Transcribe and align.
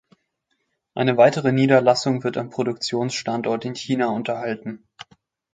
Eine 0.95 1.15
weitere 1.17 1.51
Niederlassung 1.51 2.23
wird 2.23 2.35
am 2.35 2.49
Produktionsstandort 2.49 3.65
in 3.65 3.75
China 3.75 4.07
unterhalten. 4.09 4.87